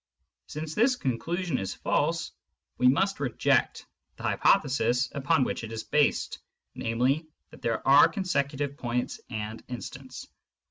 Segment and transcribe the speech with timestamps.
[0.47, 2.31] Since this conclusion is false,
[2.79, 3.85] we must reject
[4.15, 6.39] the hypothesis upon which it is based,
[6.73, 10.25] namely that there are consecutive points and instants.